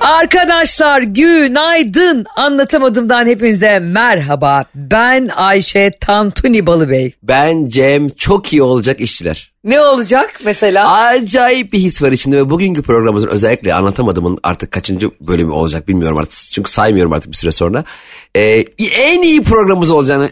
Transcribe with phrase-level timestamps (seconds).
[0.00, 2.26] Arkadaşlar günaydın.
[2.36, 4.64] Anlatamadığımdan hepinize merhaba.
[4.74, 7.12] Ben Ayşe Tantuni Balıbey.
[7.22, 9.52] Ben Cem çok iyi olacak işçiler.
[9.64, 10.92] Ne olacak mesela?
[10.96, 16.18] Acayip bir his var içinde ve bugünkü programımızın özellikle anlatamadığımın artık kaçıncı bölümü olacak bilmiyorum
[16.18, 16.52] artık.
[16.52, 17.84] Çünkü saymıyorum artık bir süre sonra.
[18.34, 18.64] Ee,
[19.00, 20.30] en iyi programımız olacağını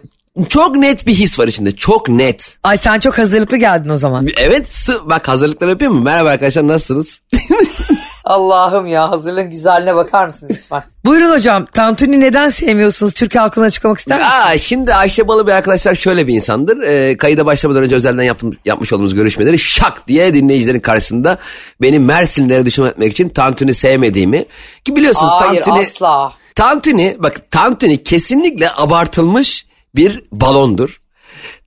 [0.49, 1.73] çok net bir his var içinde.
[1.73, 2.57] Çok net.
[2.63, 4.29] Ay sen çok hazırlıklı geldin o zaman.
[4.37, 6.01] Evet bak hazırlıklar yapıyor mu?
[6.01, 7.21] Merhaba arkadaşlar nasılsınız?
[8.25, 10.83] Allah'ım ya hazırlığın güzelliğine bakar mısın lütfen?
[11.05, 11.67] Buyurun hocam.
[11.67, 13.13] Tantuni neden sevmiyorsunuz?
[13.15, 14.35] Türk halkına açıklamak ister misiniz?
[14.45, 16.83] Aa, şimdi Ayşe Balı bir arkadaşlar şöyle bir insandır.
[16.83, 21.39] Ee, kayıda başlamadan önce özelden yaptım, yapmış olduğumuz görüşmeleri şak diye dinleyicilerin karşısında
[21.83, 24.45] beni Mersinlere düşman etmek için Tantuni sevmediğimi
[24.85, 26.33] ki biliyorsunuz Hayır Tantuni asla.
[26.55, 31.01] Tantuni bak Tantuni kesinlikle abartılmış bir balondur.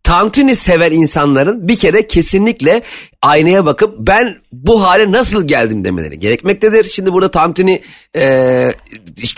[0.08, 2.81] Tantuni sever insanların bir kere kesinlikle
[3.22, 6.83] aynaya bakıp ben bu hale nasıl geldim demeleri gerekmektedir.
[6.83, 7.81] Şimdi burada Tantuni
[8.16, 8.73] e,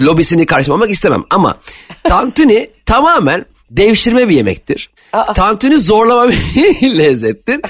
[0.02, 1.58] lobisini karşılamak istemem ama
[2.04, 4.90] Tantuni tamamen devşirme bir yemektir.
[5.36, 7.62] Tantuni zorlama bir lezzettir.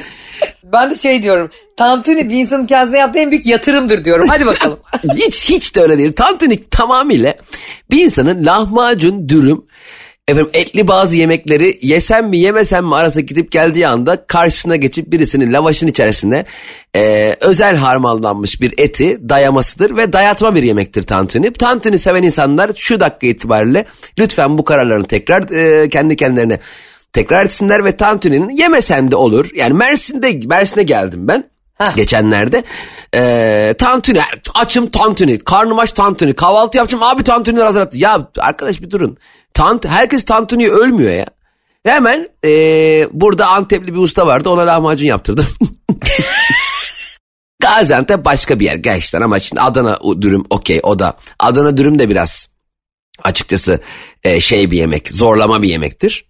[0.64, 1.50] Ben de şey diyorum.
[1.78, 4.28] Tantuni bir insanın kendisine yaptığı en büyük yatırımdır diyorum.
[4.30, 4.80] Hadi bakalım.
[5.16, 6.14] hiç hiç de öyle değil.
[6.14, 7.36] Tantuni tamamıyla
[7.92, 9.66] bir insanın lahmacun, dürüm,
[10.30, 15.54] efendim etli bazı yemekleri yesem mi yemesem mi arası gidip geldiği anda karşısına geçip birisinin
[15.54, 16.46] lavaşın içerisine
[16.96, 21.54] e, özel harmanlanmış bir eti dayamasıdır ve dayatma bir yemektir tantuni.
[21.54, 23.86] Tantuni seven insanlar şu dakika itibariyle
[24.20, 26.60] lütfen bu kararlarını tekrar e, kendi kendilerine
[27.14, 29.50] tekrar etsinler ve tantuninin yemesen de olur.
[29.56, 31.50] Yani Mersin'de Mersin'e geldim ben.
[31.76, 31.96] Heh.
[31.96, 32.64] Geçenlerde
[33.16, 34.20] e, tantuni
[34.56, 37.98] açım tantuni karnım aç tantuni kahvaltı yapacağım abi tantuniler hazırlattı.
[37.98, 39.18] Ya arkadaş bir durun
[39.54, 41.26] Tant, herkes tantuni ölmüyor ya.
[41.84, 42.52] Hemen e,
[43.12, 45.48] burada Antepli bir usta vardı ona lahmacun yaptırdım.
[47.60, 51.18] Gaziantep başka bir yer gerçekten ama şimdi Adana dürüm okey o da.
[51.40, 52.50] Adana dürüm de biraz
[53.24, 53.80] açıkçası
[54.24, 56.29] e, şey bir yemek zorlama bir yemektir.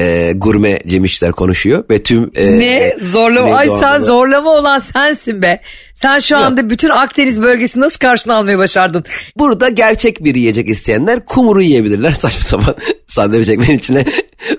[0.00, 2.30] E, gurme Cemişler konuşuyor ve tüm...
[2.34, 2.96] E, ne?
[3.00, 3.48] Zorlama.
[3.48, 5.60] Güneydoğu Ay sen zorlama olan sensin be.
[5.94, 9.04] Sen şu anda bütün Akdeniz bölgesini nasıl karşına almayı başardın?
[9.36, 12.74] Burada gerçek bir yiyecek isteyenler kumru yiyebilirler saçma sapan
[13.06, 14.04] sandviç ekmeğin içine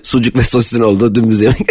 [0.02, 1.70] sucuk ve sosisin olduğu dümdüz yemek.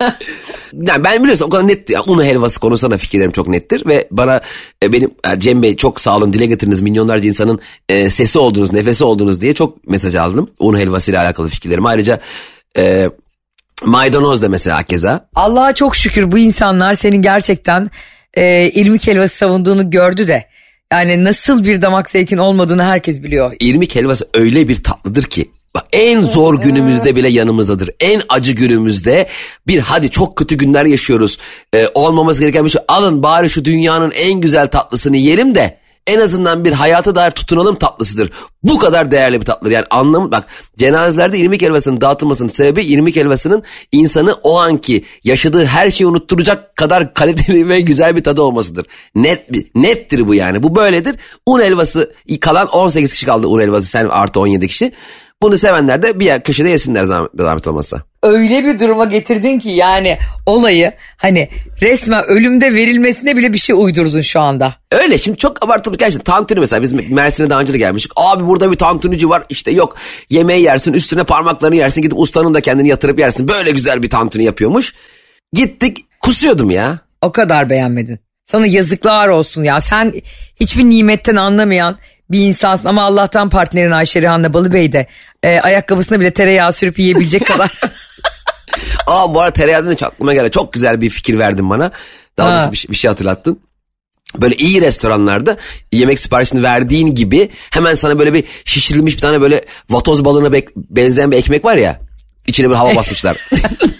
[0.72, 4.40] yani ben biliyorsun o kadar net ya, un helvası konusunda fikirlerim çok nettir ve bana
[4.82, 8.72] e, benim e, Cem Bey çok sağ olun dile getiriniz milyonlarca insanın e, sesi oldunuz
[8.72, 12.20] nefesi oldunuz diye çok mesaj aldım un helvası ile alakalı fikirlerim ayrıca
[12.78, 13.10] e,
[13.84, 17.90] maydanoz da mesela keza Allah'a çok şükür bu insanlar senin gerçekten
[18.34, 20.46] e, ilmik helvası savunduğunu gördü de.
[20.92, 23.52] Yani nasıl bir damak zevkin olmadığını herkes biliyor.
[23.60, 27.90] İrmik helvası öyle bir tatlıdır ki bak en zor günümüzde bile yanımızdadır.
[28.00, 29.28] En acı günümüzde
[29.66, 31.38] bir hadi çok kötü günler yaşıyoruz.
[31.74, 32.82] Ee, olmaması gereken bir şey.
[32.88, 37.76] Alın bari şu dünyanın en güzel tatlısını yiyelim de en azından bir hayata dair tutunalım
[37.76, 38.30] tatlısıdır.
[38.62, 39.70] Bu kadar değerli bir tatlıdır.
[39.70, 40.46] Yani anlamı bak
[40.78, 47.14] cenazelerde irmik helvasının dağıtılmasının sebebi irmik helvasının insanı o anki yaşadığı her şeyi unutturacak kadar
[47.14, 48.86] kaliteli ve güzel bir tadı olmasıdır.
[49.14, 50.62] Net nettir bu yani.
[50.62, 51.16] Bu böyledir.
[51.46, 54.92] Un helvası kalan 18 kişi kaldı un helvası sen artı 17 kişi.
[55.42, 58.02] Bunu sevenler de bir köşede yesinler zahmet, zahmet olmazsa.
[58.22, 61.48] Öyle bir duruma getirdin ki yani olayı hani
[61.82, 64.74] resmen ölümde verilmesine bile bir şey uydurdun şu anda.
[64.92, 68.12] Öyle şimdi çok abartılı gerçekten tantuni mesela biz Mersin'e daha önce de gelmiştik.
[68.16, 69.96] Abi burada bir tantunici var işte yok
[70.30, 73.48] yemeği yersin üstüne parmaklarını yersin gidip ustanın da kendini yatırıp yersin.
[73.48, 74.94] Böyle güzel bir tantuni yapıyormuş.
[75.52, 76.98] Gittik kusuyordum ya.
[77.22, 78.18] O kadar beğenmedin.
[78.46, 79.80] Sana yazıklar olsun ya.
[79.80, 80.12] Sen
[80.60, 81.98] hiçbir nimetten anlamayan
[82.30, 85.06] bir insansın ama Allah'tan partnerin Ayşe Rihanna Balıbey de
[85.42, 87.80] e, ayakkabısına bile tereyağı sürüp yiyebilecek kadar.
[89.06, 90.50] Aa bu arada tereyağından hiç aklıma geldi.
[90.50, 91.90] Çok güzel bir fikir verdin bana.
[92.38, 92.54] Daha Ha.
[92.56, 93.60] doğrusu bir, şey- bir şey hatırlattın.
[94.36, 95.56] Böyle iyi restoranlarda
[95.92, 101.30] yemek siparişini verdiğin gibi hemen sana böyle bir şişirilmiş bir tane böyle vatoz balığına benzeyen
[101.30, 102.00] bir ekmek var ya.
[102.50, 103.48] İçine bir hava basmışlar.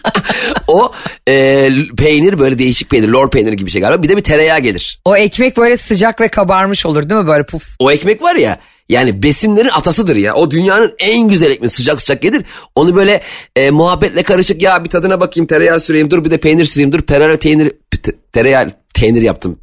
[0.67, 0.93] o
[1.29, 1.69] e,
[1.99, 4.02] peynir böyle değişik peynir, lor peyniri gibi bir şey galiba.
[4.02, 5.00] Bir de bir tereyağı gelir.
[5.05, 7.69] o ekmek böyle sıcak ve kabarmış olur değil mi böyle puf.
[7.79, 8.58] O ekmek var ya
[8.88, 10.35] yani besinlerin atasıdır ya.
[10.35, 12.44] O dünyanın en güzel ekmeği sıcak sıcak yedir.
[12.75, 13.23] Onu böyle
[13.56, 17.02] e, muhabbetle karışık ya bir tadına bakayım tereyağı süreyim dur bir de peynir süreyim dur
[17.02, 19.58] perara peynir te- tereyağı peynir yaptım.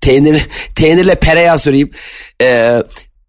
[0.00, 0.42] Teynir,
[0.74, 1.90] teynirle pereyağı süreyim.
[2.42, 2.78] E,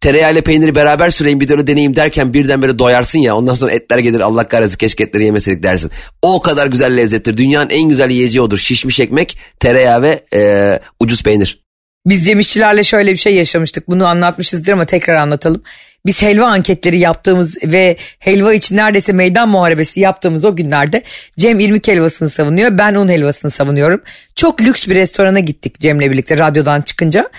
[0.02, 3.36] tereyağıyla peyniri beraber süreyim bir de öyle deneyeyim derken birden böyle doyarsın ya.
[3.36, 5.92] Ondan sonra etler gelir Allah kahretsin keşke etleri yemeseydik dersin.
[6.22, 7.38] O kadar güzel lezzettir.
[7.38, 8.58] Dünyanın en güzel yiyeceği odur.
[8.58, 11.68] Şişmiş ekmek, tereyağı ve e, ucuz peynir.
[12.06, 13.90] Biz Cem İşçilerle şöyle bir şey yaşamıştık.
[13.90, 15.64] Bunu anlatmışızdır ama tekrar anlatalım.
[16.06, 21.04] Biz helva anketleri yaptığımız ve helva için neredeyse meydan muharebesi yaptığımız o günlerde
[21.38, 22.78] Cem irmik helvasını savunuyor.
[22.78, 24.02] Ben un helvasını savunuyorum.
[24.36, 27.30] Çok lüks bir restorana gittik Cem'le birlikte radyodan çıkınca.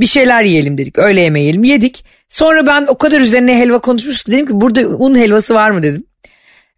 [0.00, 0.98] Bir şeyler yiyelim dedik.
[0.98, 1.64] Öğle yemeği yiyelim.
[1.64, 2.04] Yedik.
[2.28, 4.34] Sonra ben o kadar üzerine helva konuşmuştum.
[4.34, 6.04] Dedim ki burada un helvası var mı dedim.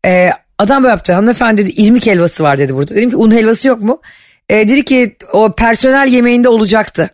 [0.06, 1.12] Ee, adam böyle yaptı.
[1.12, 2.94] Hanımefendi dedi irmik helvası var dedi burada.
[2.94, 4.00] Dedim ki un helvası yok mu?
[4.48, 7.10] Ee, dedi ki o personel yemeğinde olacaktı.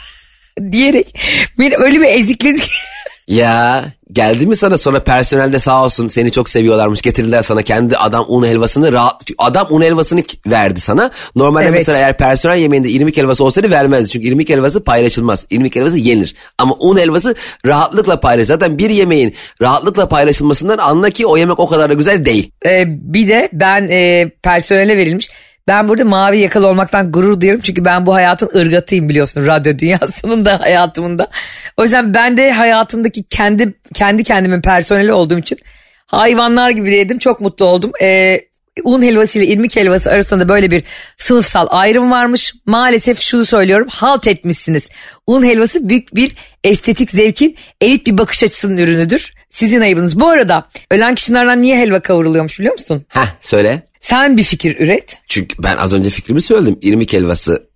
[0.70, 1.20] Diyerek
[1.58, 2.60] beni öyle bir ezikledi.
[3.28, 8.24] Ya geldi mi sana sonra personelde sağ olsun seni çok seviyorlarmış getirdiler sana kendi adam
[8.28, 11.10] un helvasını rahat adam un helvasını verdi sana.
[11.36, 11.74] Normalde Evet.
[11.78, 15.46] mesela eğer personel yemeğinde irmik helvası olsaydı vermezdi çünkü irmik helvası paylaşılmaz.
[15.50, 17.34] İrmik helvası yenir ama un helvası
[17.66, 18.58] rahatlıkla paylaşılır.
[18.58, 22.50] Zaten bir yemeğin rahatlıkla paylaşılmasından anla ki o yemek o kadar da güzel değil.
[22.66, 25.28] Ee, bir de ben e, personele verilmiş.
[25.68, 27.62] Ben burada mavi yakalı olmaktan gurur duyuyorum.
[27.64, 31.28] Çünkü ben bu hayatın ırgatıyım biliyorsun radyo dünyasının da hayatımında.
[31.76, 35.58] O yüzden ben de hayatımdaki kendi kendi kendimin personeli olduğum için
[36.06, 37.18] hayvanlar gibi yedim.
[37.18, 37.92] Çok mutlu oldum.
[38.02, 38.40] Ee,
[38.84, 40.84] un helvası ile irmik helvası arasında da böyle bir
[41.16, 42.54] sınıfsal ayrım varmış.
[42.66, 44.88] Maalesef şunu söylüyorum halt etmişsiniz.
[45.26, 49.34] Un helvası büyük bir estetik zevkin elit bir bakış açısının ürünüdür.
[49.50, 50.20] Sizin ayıbınız.
[50.20, 53.04] Bu arada ölen kişilerden niye helva kavruluyormuş biliyor musun?
[53.08, 53.82] Heh söyle.
[54.06, 55.18] Sen bir fikir üret.
[55.28, 56.78] Çünkü ben az önce fikrimi söyledim.
[56.82, 57.66] İrmik helvası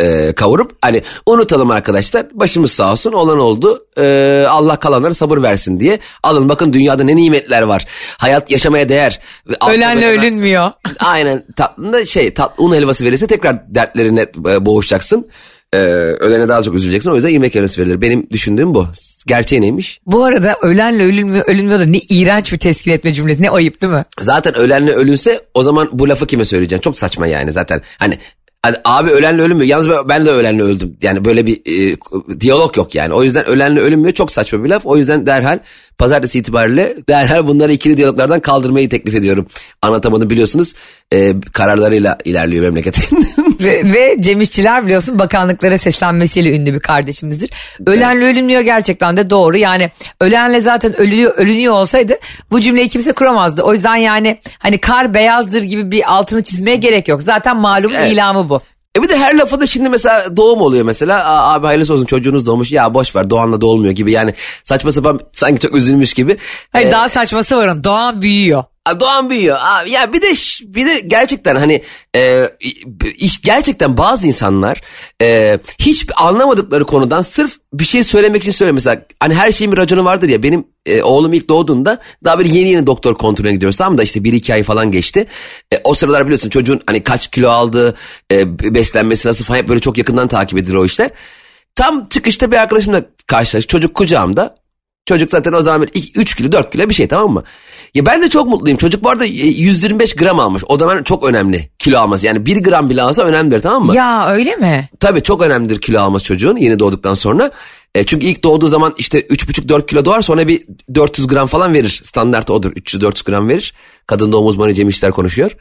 [0.00, 5.80] e, kavurup hani unutalım arkadaşlar başımız sağ olsun olan oldu E, Allah kalanlara sabır versin
[5.80, 7.86] diye alın bakın dünyada ne nimetler var
[8.18, 9.20] hayat yaşamaya değer
[9.68, 10.70] Ölenle mesela- ölünmüyor.
[11.04, 15.28] aynen tatlında şey tat, un helvası verirse tekrar dertlerine e, boğuşacaksın
[15.72, 18.86] E, ölene daha çok üzüleceksin o yüzden irmik helvası verilir benim düşündüğüm bu
[19.26, 23.42] gerçeği neymiş Bu arada ölenle ölünmüyor, ölünmüyor da ne iğrenç bir teskin etme cümlesi.
[23.42, 24.04] Ne ayıp değil mi?
[24.20, 28.18] zaten ölenle ölünse o zaman bu lafı kime söyleyeceksin çok saçma yani zaten hani
[28.62, 29.68] Hani abi ölenle ölünmüyor.
[29.68, 30.96] Yalnız ben, ben de ölenle öldüm.
[31.02, 31.96] Yani böyle bir e,
[32.40, 33.14] diyalog yok yani.
[33.14, 34.86] O yüzden ölenle ölünmüyor çok saçma bir laf.
[34.86, 35.58] O yüzden derhal
[35.98, 39.46] pazartesi itibariyle derhal bunları ikili diyaloglardan kaldırmayı teklif ediyorum.
[39.82, 40.74] Anlatamadım biliyorsunuz.
[41.12, 43.26] E, kararlarıyla ilerliyor memleketin.
[43.60, 47.50] ve, ve Cem İşçiler biliyorsun bakanlıklara seslenmesiyle ünlü bir kardeşimizdir.
[47.86, 49.56] Ölenle ölünmüyor gerçekten de doğru.
[49.56, 49.90] Yani
[50.20, 52.18] ölenle zaten ölünüyor, ölünüyor olsaydı
[52.50, 53.62] bu cümleyi kimse kuramazdı.
[53.62, 57.22] O yüzden yani hani kar beyazdır gibi bir altını çizmeye gerek yok.
[57.22, 58.12] Zaten malum Evet.
[58.12, 58.60] ilamı bu.
[58.98, 61.24] E bir de her lafada şimdi mesela doğum oluyor mesela.
[61.24, 62.72] Aa, abi hayırlısı olsun çocuğunuz doğmuş.
[62.72, 64.12] Ya boş ver Doğan'la doğulmuyor gibi.
[64.12, 64.34] Yani
[64.64, 66.36] saçma sapan sanki çok üzülmüş gibi.
[66.72, 67.84] Hayır E, daha saçması var onun.
[67.84, 68.64] Doğan büyüyor.
[69.00, 69.56] Doğan büyüyor.
[69.60, 70.32] Aa, ya bir de
[70.62, 71.82] bir de gerçekten hani
[72.16, 72.50] e,
[73.44, 74.80] gerçekten bazı insanlar
[75.22, 78.74] e, hiç anlamadıkları konudan sırf bir şey söylemek için söylüyor.
[78.74, 80.42] Mesela hani her şeyin bir raconu vardır ya.
[80.42, 84.24] Benim e, oğlum ilk doğduğunda daha böyle yeni yeni doktor kontrolüne gidiyoruz tamam da işte
[84.24, 85.26] bir iki ay falan geçti.
[85.72, 87.96] E, o sıralar biliyorsun çocuğun hani kaç kilo aldığı,
[88.32, 91.10] e, beslenmesi nasıl falan hep böyle çok yakından takip edilir o işler.
[91.74, 93.70] Tam çıkışta bir arkadaşımla karşılaştık.
[93.70, 94.57] Çocuk kucağımda.
[95.08, 97.44] Çocuk zaten o zaman 3 kilo 4 kilo bir şey tamam mı?
[97.94, 98.78] Ya ben de çok mutluyum.
[98.78, 100.62] Çocuk bu arada e, 125 gram almış.
[100.68, 102.26] O da ben çok önemli kilo alması.
[102.26, 103.94] Yani 1 gram bile alsa önemlidir tamam mı?
[103.96, 104.88] Ya öyle mi?
[105.00, 107.50] Tabii çok önemlidir kilo alması çocuğun yeni doğduktan sonra.
[107.94, 110.62] E, çünkü ilk doğduğu zaman işte 3,5-4 kilo doğar sonra bir
[110.94, 112.00] 400 gram falan verir.
[112.04, 113.74] Standart odur 300-400 gram verir.
[114.06, 115.56] Kadın doğum uzmanı Cem İşler konuşuyor.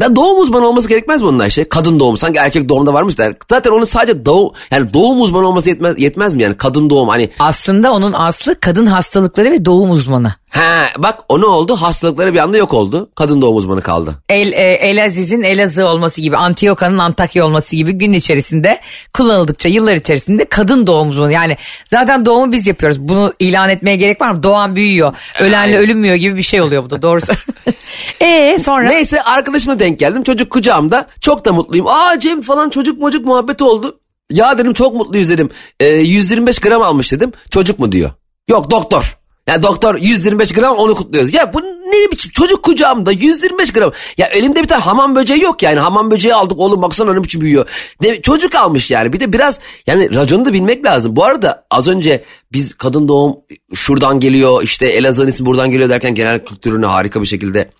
[0.00, 1.64] Ya doğum uzmanı olması gerekmez mi onun Ayşe?
[1.64, 3.34] Kadın doğum sanki erkek doğumda varmış da.
[3.50, 7.30] Zaten onun sadece doğum yani doğum uzmanı olması yetmez, yetmez mi yani kadın doğum hani
[7.38, 10.34] Aslında onun aslı kadın hastalıkları ve doğum uzmanı.
[10.54, 11.76] He bak o ne oldu?
[11.76, 13.10] Hastalıkları bir anda yok oldu.
[13.14, 14.14] Kadın doğum uzmanı kaldı.
[14.28, 18.80] El, e, Elaziz'in Elazığ olması gibi, Antiyoka'nın Antakya olması gibi gün içerisinde
[19.14, 21.32] kullanıldıkça yıllar içerisinde kadın doğum uzmanı.
[21.32, 23.00] Yani zaten doğumu biz yapıyoruz.
[23.00, 24.42] Bunu ilan etmeye gerek var mı?
[24.42, 27.32] Doğan büyüyor, ölenle ölünmüyor gibi bir şey oluyor bu da doğrusu.
[28.20, 28.88] Eee sonra?
[28.88, 30.22] Neyse arkadaşıma denk geldim.
[30.22, 31.06] Çocuk kucağımda.
[31.20, 31.86] Çok da mutluyum.
[31.86, 34.00] Aa Cem falan çocuk mocuk muhabbeti oldu.
[34.30, 35.50] Ya dedim çok mutluyuz dedim.
[35.80, 37.32] Ee, 125 gram almış dedim.
[37.50, 38.10] Çocuk mu diyor.
[38.48, 39.23] Yok doktor.
[39.48, 41.34] Ya doktor 125 gram onu kutluyoruz.
[41.34, 43.92] Ya bu ne biçim çocuk kucağımda 125 gram.
[44.18, 45.80] Ya elimde bir tane hamam böceği yok yani.
[45.80, 47.68] Hamam böceği aldık oğlum baksana ne biçim büyüyor.
[48.00, 49.12] Ne, çocuk almış yani.
[49.12, 51.16] Bir de biraz yani raconu da bilmek lazım.
[51.16, 53.36] Bu arada az önce biz kadın doğum
[53.74, 57.70] şuradan geliyor işte Elazığ'ın ismi buradan geliyor derken genel kültürünü harika bir şekilde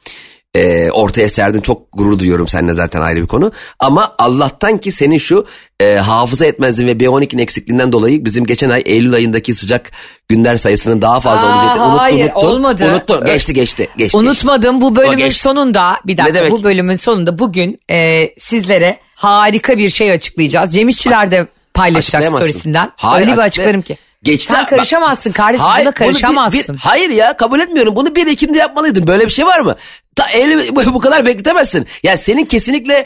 [0.54, 1.60] e, ortaya serdin.
[1.60, 3.52] Çok gurur duyuyorum seninle zaten ayrı bir konu.
[3.80, 5.46] Ama Allah'tan ki senin şu
[5.80, 9.90] e, hafıza etmezliğin ve B12'nin eksikliğinden dolayı bizim geçen ay Eylül ayındaki sıcak
[10.28, 11.82] günler sayısının daha fazla Aa, olacaktı.
[11.82, 12.88] Unuttun, hayır, unuttun, olmadı.
[12.90, 13.24] Unuttun.
[13.26, 13.88] Geçti geçti.
[13.96, 16.52] geçti Unutmadım bu bölümün sonunda bir dakika Ne demek?
[16.52, 20.74] bu bölümün sonunda bugün e, sizlere harika bir şey açıklayacağız.
[20.74, 22.92] Cem İşçiler de paylaşacak storiesinden.
[22.96, 23.96] Hayır, Öyle bir açıklarım ki.
[24.22, 24.52] Geçti.
[24.52, 26.60] Sen karışamazsın kardeşim Hayır, buna bunu bir- karışamazsın.
[26.74, 27.96] bir- hayır ya kabul etmiyorum.
[27.96, 29.06] Bunu 1 Ekim'de yapmalıydın.
[29.06, 29.74] Böyle bir şey var mı?
[30.16, 31.86] Ta Eylül, bu kadar bekletemezsin.
[32.02, 33.04] Ya senin kesinlikle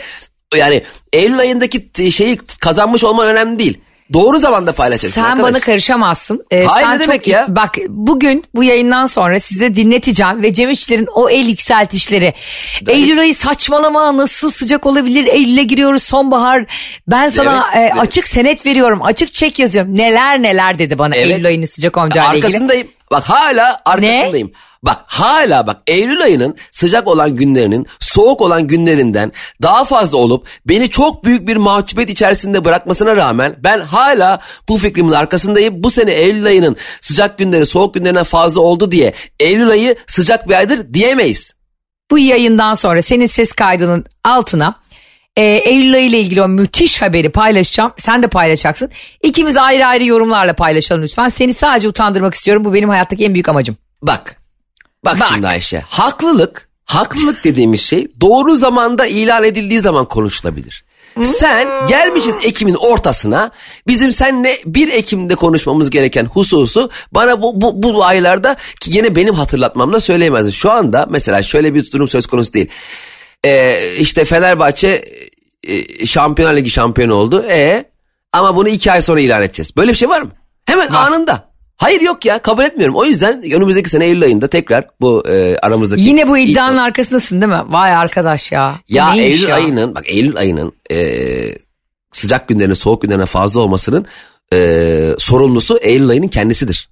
[0.56, 3.78] yani Eylül ayındaki şeyi kazanmış olman önemli değil.
[4.12, 5.50] Doğru zamanda paylaşacaksın Sen arkadaş.
[5.52, 6.42] bana karışamazsın.
[6.50, 7.46] Ee, Hayır, sen ne demek çok- ya?
[7.48, 12.34] Bak bugün bu yayından sonra size dinleteceğim ve Cem İşçilerin o el yükseltişleri.
[12.86, 15.26] Eylül ayı saçmalama nasıl sıcak olabilir?
[15.26, 16.64] Eylül'e giriyoruz sonbahar.
[17.08, 17.98] Ben sana Evet, e, evet.
[18.02, 19.02] açık senet veriyorum.
[19.02, 19.96] Açık çek yazıyorum.
[19.98, 21.26] Neler neler dedi bana Evet.
[21.26, 22.46] Eylül ayının sıcak olacağıyla ilgili.
[22.46, 22.88] Arkasındayım.
[23.10, 24.52] Bak hala arkasındayım.
[24.82, 30.90] Bak hala bak Eylül ayının sıcak olan günlerinin soğuk olan günlerinden daha fazla olup beni
[30.90, 35.82] çok büyük bir mahcubiyet içerisinde bırakmasına rağmen ben hala bu fikrimin arkasındayım.
[35.82, 40.54] Bu sene Eylül ayının sıcak günleri soğuk günlerinden fazla oldu diye Eylül ayı sıcak bir
[40.54, 41.52] aydır diyemeyiz.
[42.10, 44.74] Bu yayından sonra senin ses kaydının altına
[45.38, 47.92] e, Eylül ayı ile ilgili o müthiş haberi paylaşacağım.
[47.99, 48.90] Sen de paylaşacaksın.
[49.23, 51.28] İkimiz ayrı ayrı yorumlarla paylaşalım lütfen.
[51.28, 52.64] Seni sadece utandırmak istiyorum.
[52.64, 53.76] Bu benim hayattaki en büyük amacım.
[54.02, 54.37] Bak.
[55.04, 55.28] Bak, Bak.
[55.28, 55.83] şimdi Ayşe.
[55.88, 60.85] Haklılık, haklılık dediğimiz şey doğru zamanda ilan edildiği zaman konuşulabilir.
[61.23, 63.50] Sen gelmişiz Ekim'in ortasına
[63.87, 69.35] bizim seninle 1 Ekim'de konuşmamız gereken hususu bana bu, bu, bu aylarda ki yine benim
[69.35, 70.50] hatırlatmamla söyleyemezsin.
[70.50, 72.68] Şu anda mesela şöyle bir durum söz konusu değil.
[73.45, 75.04] Ee, işte Fenerbahçe
[75.66, 77.44] e, Şampiyonlar Ligi şampiyonu oldu.
[77.50, 77.84] E
[78.32, 79.76] ama bunu iki ay sonra ilan edeceğiz.
[79.76, 80.30] Böyle bir şey var mı?
[80.66, 81.48] Hemen anında.
[81.76, 82.96] Hayır yok ya kabul etmiyorum.
[82.96, 86.02] O yüzden önümüzdeki sene Eylül ayında tekrar bu e, aramızdaki...
[86.02, 87.62] Yine bu ilk- iddianın arkasındasın değil mi?
[87.68, 88.74] Vay arkadaş ya.
[88.88, 89.54] Ya neymiş Eylül ya?
[89.54, 91.18] ayının bak Eylül ayının e,
[92.12, 94.06] sıcak günlerine soğuk günlerine fazla olmasının
[94.52, 96.88] e, sorumlusu Eylül ayının kendisidir.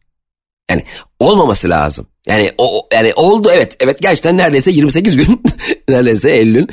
[0.70, 0.84] Yani
[1.18, 2.06] olmaması lazım.
[2.28, 5.42] Yani o o- yani oldu evet evet gerçekten neredeyse 28 gün
[5.88, 6.68] neredeyse Eylül'ün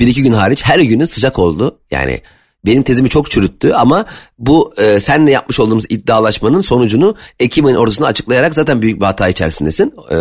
[0.00, 1.78] bir iki gün hariç her günü sıcak oldu.
[1.90, 2.20] Yani
[2.66, 4.04] benim tezimi çok çürüttü ama
[4.38, 9.28] bu e, senle yapmış olduğumuz iddialaşmanın sonucunu Ekim ayının ortasında açıklayarak zaten büyük bir hata
[9.28, 9.94] içerisindesin.
[10.10, 10.16] E,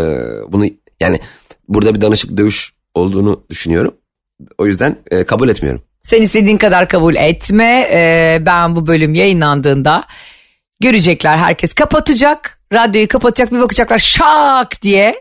[0.48, 0.65] bunu
[1.00, 1.20] yani
[1.68, 3.96] burada bir danışık dövüş olduğunu düşünüyorum.
[4.58, 5.82] O yüzden e, kabul etmiyorum.
[6.03, 7.88] Sen istediğin kadar kabul etme.
[7.92, 10.06] Ee, ben bu bölüm yayınlandığında
[10.80, 12.60] görecekler herkes kapatacak.
[12.74, 15.15] Radyoyu kapatacak bir bakacaklar şak diye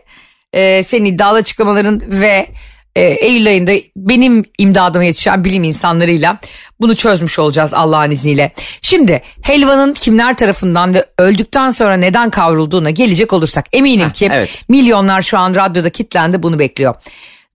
[0.53, 2.47] e, senin iddialı açıklamaların ve
[2.95, 6.39] e, Eylül ayında benim imdadıma yetişen bilim insanlarıyla
[6.79, 8.53] bunu çözmüş olacağız Allah'ın izniyle.
[8.81, 14.63] Şimdi helvanın kimler tarafından ve öldükten sonra neden kavrulduğuna gelecek olursak eminim ki evet.
[14.69, 16.95] milyonlar şu an radyoda kitlendi bunu bekliyor.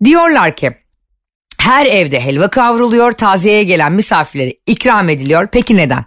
[0.05, 0.73] Diyorlar ki
[1.61, 5.49] her evde helva kavruluyor, taziyeye gelen misafirlere ikram ediliyor.
[5.53, 6.05] Peki neden?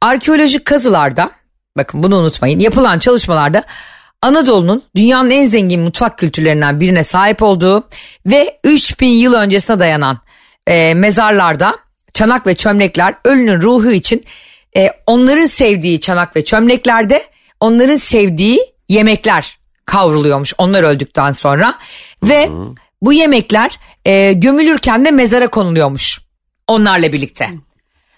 [0.00, 1.30] Arkeolojik kazılarda,
[1.76, 3.64] bakın bunu unutmayın, yapılan çalışmalarda
[4.24, 7.86] Anadolu'nun dünyanın en zengin mutfak kültürlerinden birine sahip olduğu
[8.26, 10.18] ve 3000 yıl öncesine dayanan
[10.66, 11.74] e, mezarlarda
[12.14, 14.24] çanak ve çömlekler ölünün ruhu için
[14.76, 17.22] e, onların sevdiği çanak ve çömleklerde
[17.60, 21.74] onların sevdiği yemekler kavruluyormuş onlar öldükten sonra
[22.22, 22.48] ve
[23.02, 26.20] bu yemekler e, gömülürken de mezara konuluyormuş
[26.68, 27.50] onlarla birlikte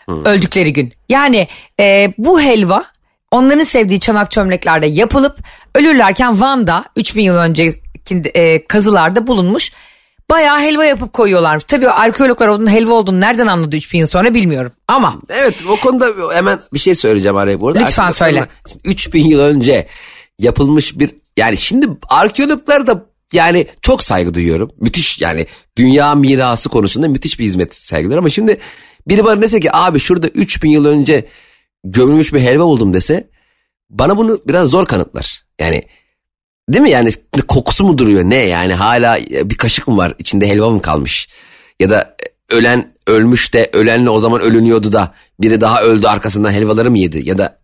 [0.08, 0.92] öldükleri gün.
[1.08, 1.48] Yani
[1.80, 2.86] e, bu helva
[3.30, 5.38] onların sevdiği çanak çömleklerde yapılıp
[5.74, 7.80] ölürlerken Van'da 3000 yıl önceki
[8.34, 9.72] e, kazılarda bulunmuş.
[10.30, 11.64] Bayağı helva yapıp koyuyorlarmış.
[11.64, 14.72] Tabii arkeologlar onun helva olduğunu nereden anladı 3000 yıl sonra bilmiyorum.
[14.88, 17.78] Ama Evet o konuda hemen bir şey söyleyeceğim araya bu arada.
[17.78, 18.46] Lütfen söyle.
[18.72, 19.86] Şimdi 3000 yıl önce
[20.38, 24.70] yapılmış bir yani şimdi arkeologlar da yani çok saygı duyuyorum.
[24.80, 28.58] Müthiş yani dünya mirası konusunda müthiş bir hizmet sergiliyor ama şimdi
[29.08, 31.26] biri bana dese ki abi şurada 3000 yıl önce
[31.84, 33.30] gömülmüş bir helva buldum dese
[33.90, 35.44] bana bunu biraz zor kanıtlar.
[35.60, 35.82] Yani
[36.68, 37.10] değil mi yani
[37.48, 41.28] kokusu mu duruyor ne yani hala bir kaşık mı var içinde helva mı kalmış
[41.80, 42.16] ya da
[42.50, 47.28] ölen ölmüş de ölenle o zaman ölünüyordu da biri daha öldü arkasından helvaları mı yedi
[47.28, 47.58] ya da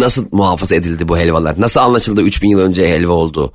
[0.00, 3.52] nasıl muhafaza edildi bu helvalar nasıl anlaşıldı 3000 yıl önce helva olduğu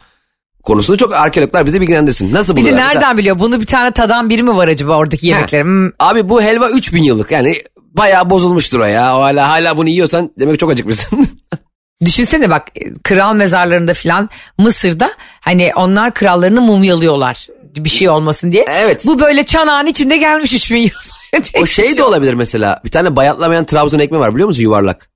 [0.63, 2.33] konusunda çok arkeologlar bizi bilgilendirsin.
[2.33, 2.85] Nasıl bir de buluyorlar?
[2.85, 3.39] nereden Mesela- biliyor?
[3.39, 5.63] Bunu bir tane tadan biri mi var acaba oradaki yemekleri?
[5.63, 7.53] Hmm, Abi bu helva 3000 yıllık yani
[7.97, 9.17] bayağı bozulmuştur o ya.
[9.17, 11.27] O Hala hala bunu yiyorsan demek ki çok acıkmışsın.
[12.05, 12.67] Düşünsene bak
[13.03, 15.11] kral mezarlarında filan Mısır'da
[15.41, 18.65] hani onlar krallarını mumyalıyorlar bir şey olmasın diye.
[18.69, 19.03] Evet.
[19.05, 20.89] Bu böyle çanağın içinde gelmiş 3000 yıl
[21.61, 22.81] o şey de olabilir mesela.
[22.85, 25.09] Bir tane bayatlamayan Trabzon ekmeği var biliyor musun yuvarlak?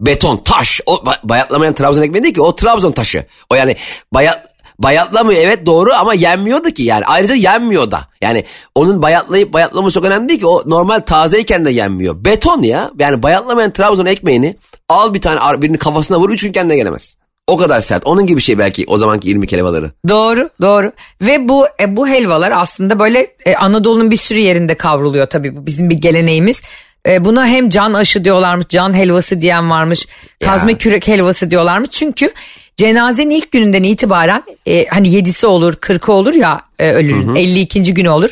[0.00, 0.80] Beton, taş.
[0.86, 3.24] O ba- bayatlamayan Trabzon ekmeği değil ki o Trabzon taşı.
[3.50, 3.76] O yani
[4.12, 4.49] bayat
[4.82, 8.00] bayatlamıyor evet doğru ama yenmiyor da ki yani ayrıca yenmiyor da.
[8.20, 8.44] Yani
[8.74, 12.24] onun bayatlayıp bayatlaması çok önemli değil ki o normal tazeyken de yenmiyor.
[12.24, 14.56] Beton ya yani bayatlamayan Trabzon ekmeğini
[14.88, 17.16] al bir tane birinin kafasına vur üç gün kendine gelemez.
[17.46, 18.06] O kadar sert.
[18.06, 19.90] Onun gibi şey belki o zamanki irmik helvaları.
[20.08, 25.26] Doğru doğru ve bu e, bu helvalar aslında böyle e, Anadolu'nun bir sürü yerinde kavruluyor
[25.26, 26.62] tabii bu bizim bir geleneğimiz.
[27.06, 30.06] E, buna hem can aşı diyorlarmış can helvası diyen varmış
[30.44, 30.78] kazme Ya.
[30.78, 32.32] kürek helvası diyorlarmış çünkü
[32.80, 37.94] cenazenin ilk gününden itibaren e, hani yedisi olur kırkı olur ya e, ölünün 52.
[37.94, 38.30] günü olur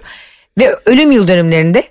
[0.59, 1.85] ve ölüm yıl dönümlerinde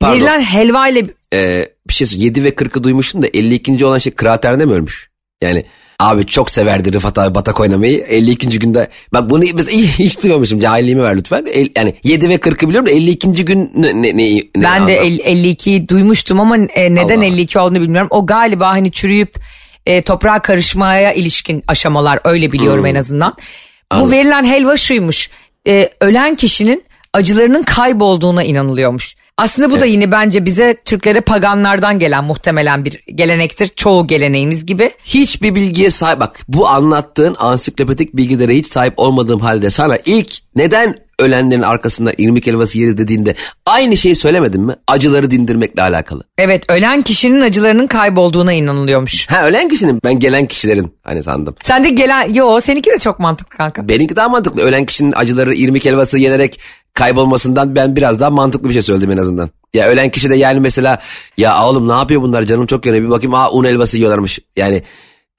[0.00, 0.16] Pardon.
[0.16, 1.02] verilen helva ile
[1.34, 3.84] e, bir şey 7 ve 40'ı duymuştum da 52.
[3.84, 5.10] olan şey kraterde mi ölmüş?
[5.42, 5.64] Yani
[5.98, 8.58] abi çok severdi Rıfat abi batak oynamayı 52.
[8.58, 11.46] günde bak bunu mesela hiç duymamışım cahilliğimi ver lütfen.
[11.52, 13.44] El, yani 7 ve 40'ı biliyorum da 52.
[13.44, 17.24] gün ne, ne, ne, Ben de 52'yi duymuştum ama e, neden Allah.
[17.24, 18.08] 52 olduğunu bilmiyorum.
[18.10, 19.34] O galiba hani çürüyüp
[19.88, 22.86] e, toprağa karışmaya ilişkin aşamalar öyle biliyorum hmm.
[22.86, 23.36] en azından.
[23.90, 24.08] Anladım.
[24.08, 25.30] Bu verilen helva şuymuş.
[25.68, 29.16] E, ölen kişinin acılarının kaybolduğuna inanılıyormuş.
[29.38, 29.82] Aslında bu evet.
[29.82, 33.68] da yine bence bize Türklere paganlardan gelen muhtemelen bir gelenektir.
[33.68, 34.90] Çoğu geleneğimiz gibi.
[35.04, 41.08] Hiçbir bilgiye sahip bak bu anlattığın ansiklopedik bilgilere hiç sahip olmadığım halde sana ilk neden
[41.18, 43.34] ölenlerin arkasında irmik helvası yeriz dediğinde
[43.66, 44.74] aynı şeyi söylemedin mi?
[44.86, 46.24] Acıları dindirmekle alakalı.
[46.38, 49.30] Evet ölen kişinin acılarının kaybolduğuna inanılıyormuş.
[49.30, 51.54] Ha ölen kişinin ben gelen kişilerin hani sandım.
[51.62, 53.88] Sen de gelen yo seninki de çok mantıklı kanka.
[53.88, 54.62] Benimki daha mantıklı.
[54.62, 56.60] Ölen kişinin acıları irmik helvası yenerek
[56.94, 59.50] kaybolmasından ben biraz daha mantıklı bir şey söyledim en azından.
[59.74, 60.98] Ya ölen kişi de yani mesela
[61.36, 64.38] ya oğlum ne yapıyor bunlar canım çok yanıyor bir bakayım aa un helvası yiyorlarmış.
[64.56, 64.82] Yani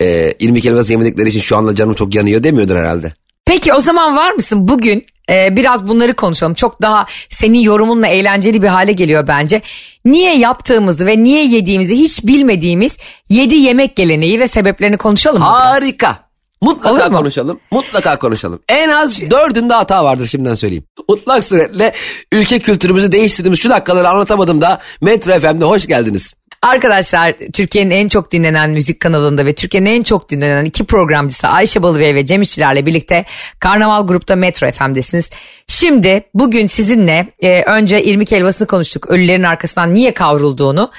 [0.02, 3.14] e, irmik helvası yemedikleri için şu anda canım çok yanıyor demiyordur herhalde.
[3.46, 6.54] Peki o zaman var mısın bugün e, biraz bunları konuşalım.
[6.54, 9.62] Çok daha senin yorumunla eğlenceli bir hale geliyor bence.
[10.06, 12.98] Niye yaptığımızı ve niye yediğimizi hiç bilmediğimiz
[13.30, 16.08] yedi yemek geleneği ve sebeplerini konuşalım mı Harika.
[16.08, 16.29] Biraz?
[16.62, 17.60] Mutlaka konuşalım.
[17.72, 18.60] Mutlaka konuşalım.
[18.70, 20.84] En az dördünde hata vardır şimdiden söyleyeyim.
[21.10, 21.94] Mutlak suretle
[22.32, 26.36] ülke kültürümüzü değiştirdiğimiz şu dakikaları anlatamadım da Metro FM'de hoş geldiniz.
[26.62, 31.84] Arkadaşlar Türkiye'nin en çok dinlenen müzik kanalında ve Türkiye'nin en çok dinlenen iki programcısı Ayşe
[31.84, 33.26] Balıbey ve Cem İşçilerle birlikte
[33.60, 35.30] Karnaval Grup'ta Metro FM'desiniz.
[35.68, 39.10] Şimdi bugün sizinle e, önce irmik helvasını konuştuk.
[39.10, 40.92] Ölülerin arkasından niye kavrulduğunu.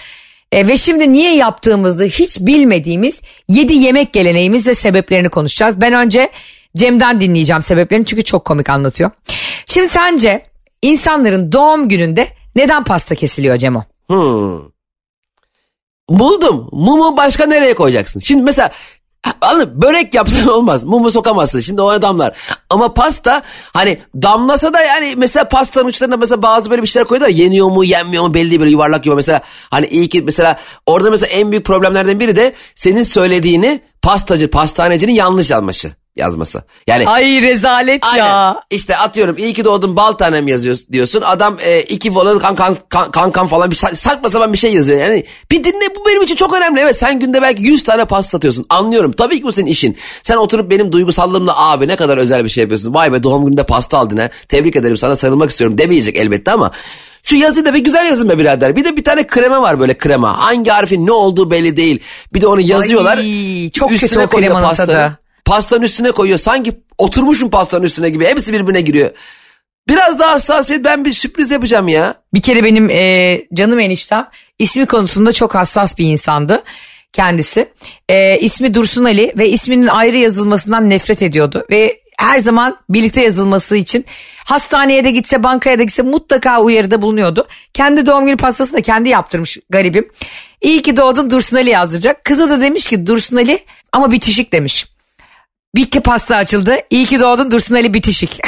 [0.52, 5.80] E, ve şimdi niye yaptığımızı hiç bilmediğimiz 7 yemek geleneğimiz ve sebeplerini konuşacağız.
[5.80, 6.30] Ben önce
[6.76, 9.10] Cem'den dinleyeceğim sebeplerini çünkü çok komik anlatıyor.
[9.66, 10.42] Şimdi sence
[10.82, 13.84] insanların doğum gününde neden pasta kesiliyor Cemo?
[14.06, 14.60] Hmm.
[16.08, 16.68] Buldum.
[16.72, 18.20] Mumu başka nereye koyacaksın?
[18.20, 18.70] Şimdi mesela
[19.40, 20.84] Anladın Börek yapsan olmaz.
[20.84, 21.60] Mumu sokamazsın.
[21.60, 22.36] Şimdi o adamlar.
[22.70, 23.42] Ama pasta
[23.72, 27.36] hani damlasa da yani mesela pastanın uçlarına mesela bazı böyle bir şeyler koyuyorlar.
[27.36, 29.14] Yeniyor mu yenmiyor mu belli böyle yuvarlak gibi.
[29.14, 29.40] Mesela
[29.70, 35.12] hani iyi ki mesela orada mesela en büyük problemlerden biri de senin söylediğini pastacı pastanecinin
[35.12, 36.62] yanlış alması yazması.
[36.86, 38.24] Yani Ay rezalet aynen.
[38.24, 38.60] ya.
[38.70, 41.22] İşte atıyorum iyi ki doğdun bal tanem yazıyorsun diyorsun.
[41.26, 44.74] Adam e, iki falan kan kan kan kan, kan falan bir saçma sapan bir şey
[44.74, 45.00] yazıyor.
[45.00, 46.80] Yani bir dinle bu benim için çok önemli.
[46.80, 48.66] Evet sen günde belki 100 tane pasta satıyorsun.
[48.68, 49.12] Anlıyorum.
[49.12, 49.96] Tabii ki bu senin işin.
[50.22, 52.94] Sen oturup benim duygusallığımla abi ne kadar özel bir şey yapıyorsun.
[52.94, 54.30] Vay be doğum gününde pasta aldın ha.
[54.48, 56.70] Tebrik ederim sana sarılmak istiyorum demeyecek elbette ama
[57.22, 58.76] şu yazıyı da bir güzel yazın be birader.
[58.76, 60.38] Bir de bir tane krema var böyle krema.
[60.38, 62.00] Hangi harfin ne olduğu belli değil.
[62.34, 63.18] Bir de onu yazıyorlar.
[63.18, 65.20] Ay, çok kötü o kremanın tadı
[65.50, 66.38] pastanın üstüne koyuyor.
[66.38, 68.26] Sanki oturmuşum pastanın üstüne gibi.
[68.26, 69.10] Hepsi birbirine giriyor.
[69.88, 72.14] Biraz daha hassasiyet ben bir sürpriz yapacağım ya.
[72.34, 76.62] Bir kere benim e, canım eniştem ismi konusunda çok hassas bir insandı
[77.12, 77.68] kendisi.
[78.08, 81.64] E, ismi Dursun Ali ve isminin ayrı yazılmasından nefret ediyordu.
[81.70, 84.04] Ve her zaman birlikte yazılması için
[84.44, 87.46] hastaneye de gitse bankaya da gitse mutlaka uyarıda bulunuyordu.
[87.74, 90.08] Kendi doğum günü pastasını da kendi yaptırmış garibim.
[90.60, 92.24] İyi ki doğdun Dursun Ali yazdıracak.
[92.24, 93.58] Kızı da demiş ki Dursun Ali
[93.92, 94.86] ama bitişik demiş.
[95.74, 96.76] Bitti pasta açıldı.
[96.90, 98.40] İyi ki doğdun Dursun Ali bitişik.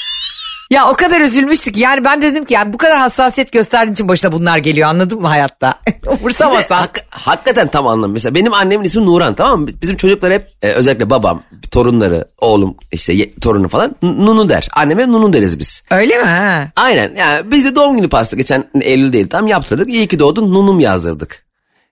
[0.70, 1.76] ya o kadar üzülmüştük.
[1.76, 5.28] Yani ben dedim ki yani bu kadar hassasiyet gösterdiğin için başına bunlar geliyor anladın mı
[5.28, 5.74] hayatta?
[6.06, 6.76] Umursamasan.
[6.76, 8.12] Hak, hakikaten tam anlam.
[8.12, 9.68] Mesela benim annemin ismi Nuran tamam mı?
[9.82, 14.68] Bizim çocuklar hep e, özellikle babam, torunları, oğlum işte ye, torunu falan Nunu der.
[14.72, 15.82] Anneme Nunu deriz biz.
[15.90, 16.24] Öyle mi?
[16.24, 16.70] Ha?
[16.76, 17.12] Aynen.
[17.16, 19.88] Yani biz de doğum günü pasta geçen Eylül değil tam yaptırdık.
[19.88, 21.44] İyi ki doğdun Nunum yazdırdık.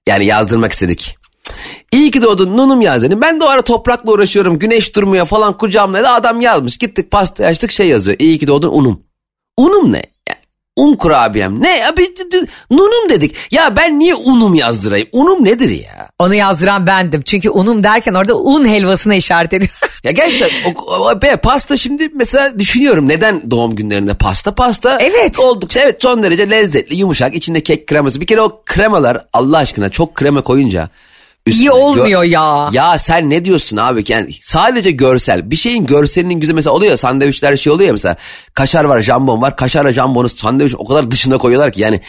[0.07, 1.19] Yani yazdırmak istedik.
[1.93, 3.21] İyi ki doğdun nunum yazını.
[3.21, 4.59] Ben de o ara toprakla uğraşıyorum.
[4.59, 6.77] Güneş durmuyor falan kucağımda da adam yazmış.
[6.77, 8.17] Gittik pasta açtık şey yazıyor.
[8.21, 9.01] İyi ki doğdun unum.
[9.57, 10.03] Unum ne?
[10.79, 11.63] Un kurabiyem.
[11.63, 11.97] Ne ya?
[11.97, 12.11] Bir,
[12.71, 13.37] nunum dedik.
[13.51, 15.09] Ya ben niye unum yazdırayım?
[15.13, 16.09] Unum nedir ya?
[16.19, 17.23] Onu yazdıran bendim.
[17.23, 19.79] Çünkü unum derken orada un helvasına işaret ediyor.
[20.05, 23.09] ya gerçekten o, o, be, pasta şimdi mesela düşünüyorum.
[23.09, 24.55] Neden doğum günlerinde pasta?
[24.55, 25.39] Pasta evet.
[25.39, 27.35] oldukça evet son derece lezzetli, yumuşak.
[27.35, 28.21] içinde kek kreması.
[28.21, 30.91] Bir kere o kremalar Allah aşkına çok krema koyunca
[31.49, 31.65] Üstüne.
[31.65, 32.69] İyi olmuyor Gö- ya.
[32.73, 34.05] Ya sen ne diyorsun abi?
[34.09, 35.51] Yani sadece görsel.
[35.51, 38.17] Bir şeyin görselinin güzel mesela oluyor sandviçler şey oluyor ya mesela.
[38.55, 39.57] Kaşar var, jambon var.
[39.57, 42.01] Kaşarla jambonu sandviç o kadar dışına koyuyorlar ki yani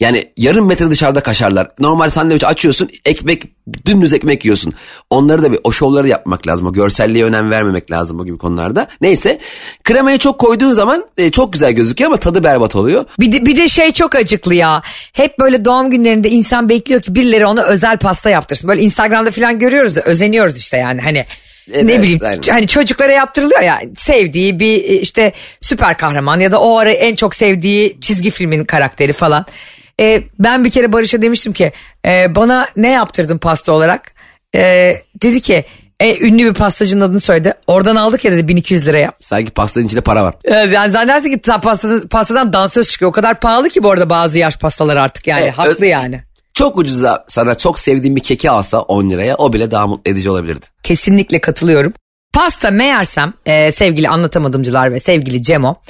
[0.00, 1.70] yani yarım metre dışarıda kaşarlar.
[1.78, 3.42] Normal sandviç açıyorsun ekmek
[3.86, 4.72] dümdüz ekmek yiyorsun.
[5.10, 6.66] Onları da bir o şovları yapmak lazım.
[6.66, 8.88] O görselliğe önem vermemek lazım o gibi konularda.
[9.00, 9.38] Neyse
[9.84, 13.04] kremayı çok koyduğun zaman e, çok güzel gözüküyor ama tadı berbat oluyor.
[13.20, 14.82] Bir de, bir de şey çok acıklı ya.
[15.12, 18.68] Hep böyle doğum günlerinde insan bekliyor ki birileri ona özel pasta yaptırsın.
[18.68, 21.24] Böyle Instagram'da falan görüyoruz da özeniyoruz işte yani hani.
[21.72, 22.40] Evet, ne bileyim aynen.
[22.50, 27.34] hani çocuklara yaptırılıyor ya sevdiği bir işte süper kahraman ya da o ara en çok
[27.34, 29.46] sevdiği çizgi filmin karakteri falan.
[30.00, 31.72] E, ben bir kere Barış'a demiştim ki
[32.06, 34.12] e, bana ne yaptırdın pasta olarak?
[34.54, 34.62] E,
[35.22, 35.64] dedi ki
[36.00, 37.54] e, ünlü bir pastacının adını söyledi.
[37.66, 39.12] Oradan aldık ya dedi 1200 liraya.
[39.20, 40.34] Sanki pastanın içinde para var.
[40.44, 43.08] E, yani zannedersin ki ta- pastadan, pastadan dansöz çıkıyor.
[43.08, 45.42] O kadar pahalı ki bu arada bazı yaş pastalar artık yani.
[45.42, 46.22] Evet, Haklı ö- yani.
[46.54, 50.30] Çok ucuza sana çok sevdiğin bir keki alsa 10 liraya o bile daha mutlu edici
[50.30, 50.66] olabilirdi.
[50.82, 51.92] Kesinlikle katılıyorum.
[52.32, 55.80] Pasta meğersem e, sevgili anlatamadımcılar ve sevgili Cemo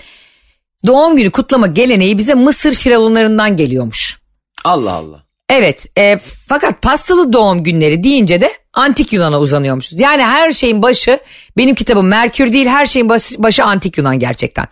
[0.87, 4.19] doğum günü kutlama geleneği bize Mısır firavunlarından geliyormuş.
[4.65, 5.23] Allah Allah.
[5.49, 10.01] Evet e, fakat pastalı doğum günleri deyince de antik Yunan'a uzanıyormuşuz.
[10.01, 11.19] Yani her şeyin başı
[11.57, 14.67] benim kitabım Merkür değil her şeyin başı, başı antik Yunan gerçekten.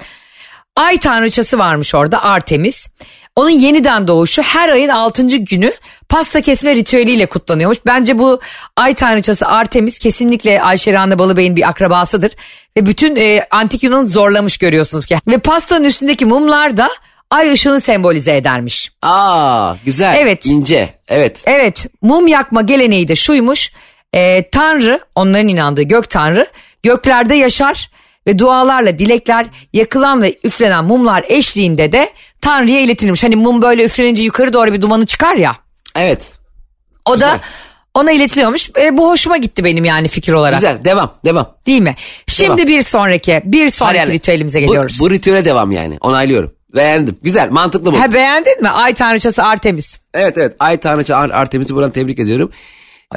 [0.76, 2.88] Ay tanrıçası varmış orada Artemis.
[3.36, 5.26] Onun yeniden doğuşu her ayın 6.
[5.26, 5.72] günü
[6.08, 7.78] pasta kesme ritüeliyle kutlanıyormuş.
[7.86, 8.40] Bence bu
[8.76, 12.32] ay tanrıçası Artemis kesinlikle Ayşe Rana Balıbey'in bir akrabasıdır.
[12.76, 15.18] Ve bütün e, antik Yunan'ı zorlamış görüyorsunuz ki.
[15.26, 16.90] Ve pastanın üstündeki mumlar da
[17.30, 18.92] ay ışığını sembolize edermiş.
[19.02, 20.16] Aa güzel.
[20.18, 20.46] Evet.
[20.46, 20.88] İnce.
[21.08, 21.42] Evet.
[21.46, 23.72] Evet mum yakma geleneği de şuymuş.
[24.14, 26.46] Ee, tanrı onların inandığı gök tanrı
[26.82, 27.90] göklerde yaşar
[28.26, 32.10] ve dualarla dilekler yakılan ve üflenen mumlar eşliğinde de
[32.40, 33.24] Tanrı'ya iletilmiş.
[33.24, 35.56] Hani mum böyle üflenince yukarı doğru bir dumanı çıkar ya.
[35.96, 36.32] Evet.
[37.04, 37.40] O da Güzel.
[37.94, 38.70] ona iletiliyormuş.
[38.80, 40.54] E, bu hoşuma gitti benim yani fikir olarak.
[40.54, 40.84] Güzel.
[40.84, 41.10] Devam.
[41.24, 41.54] Devam.
[41.66, 41.94] Değil mi?
[42.26, 42.68] Şimdi Devam.
[42.68, 45.00] bir sonraki bir sonraki Hayır, yani ritüelimize bu- geliyoruz.
[45.00, 45.98] Bu, ritüele devam yani.
[46.00, 46.52] Onaylıyorum.
[46.76, 47.16] Beğendim.
[47.22, 47.50] Güzel.
[47.50, 48.00] Mantıklı bu.
[48.00, 48.68] ha, beğendin mi?
[48.68, 50.00] Ay tanrıçası Artemis.
[50.14, 50.56] Evet evet.
[50.58, 52.50] Ay Tanrıça Ar- Artemis'i buradan tebrik ediyorum.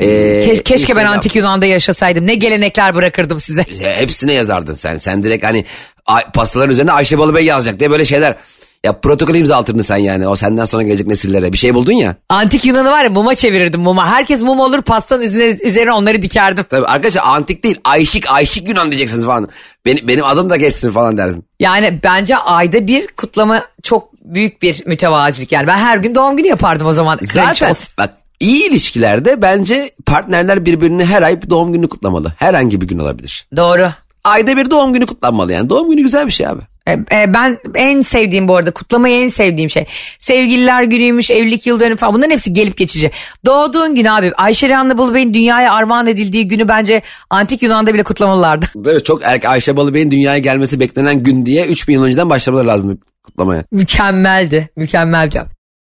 [0.01, 1.13] Ee, Ke- keşke ben Instagram.
[1.13, 2.27] antik Yunan'da yaşasaydım.
[2.27, 3.65] Ne gelenekler bırakırdım size.
[3.81, 4.97] Hepsine yazardın sen.
[4.97, 5.65] Sen direkt hani
[6.33, 8.35] pastaların üzerine Ayşe Balıbey yazacak diye böyle şeyler.
[8.85, 10.27] Ya protokol imzaltırdın sen yani.
[10.27, 11.53] O senden sonra gelecek nesillere.
[11.53, 12.15] Bir şey buldun ya.
[12.29, 14.07] Antik Yunan'ı var ya muma çevirirdim muma.
[14.07, 16.65] Herkes mum olur pastanın üzerine, üzerine onları dikerdim.
[16.69, 17.79] Tabii arkadaşlar antik değil.
[17.83, 19.49] Ayşik, Ayşik Yunan diyeceksiniz falan.
[19.85, 21.43] Benim, benim adım da geçsin falan derdin.
[21.59, 25.51] Yani bence ayda bir kutlama çok büyük bir mütevazilik.
[25.51, 27.19] Yani ben her gün doğum günü yapardım o zaman.
[27.21, 28.09] Zaten bak
[28.39, 32.33] iyi ilişkilerde bence partnerler birbirini her ay bir doğum günü kutlamalı.
[32.37, 33.47] Herhangi bir gün olabilir.
[33.55, 33.91] Doğru.
[34.23, 35.69] Ayda bir doğum günü kutlanmalı yani.
[35.69, 36.61] Doğum günü güzel bir şey abi.
[36.87, 39.85] E, e, ben en sevdiğim bu arada kutlamayı en sevdiğim şey.
[40.19, 43.11] Sevgililer günüymüş, evlilik yıl dönümü falan bunların hepsi gelip geçici.
[43.45, 48.65] Doğduğun gün abi Ayşe Rehan'la Bey'in dünyaya armağan edildiği günü bence antik Yunan'da bile kutlamalılardı.
[48.85, 52.99] Evet, çok erken Ayşe Balıbey'in dünyaya gelmesi beklenen gün diye 3000 yıl önceden başlamaları lazım
[53.23, 53.63] kutlamaya.
[53.71, 54.69] Mükemmeldi.
[54.75, 55.47] Mükemmel cevap.